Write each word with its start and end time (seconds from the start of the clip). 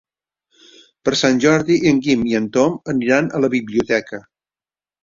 Per 1.09 1.13
Sant 1.21 1.37
Jordi 1.45 1.77
en 1.91 2.01
Guim 2.09 2.27
i 2.33 2.35
en 2.43 2.49
Tom 2.59 2.77
aniran 2.97 3.31
a 3.41 3.47
la 3.47 3.53
biblioteca. 3.59 4.27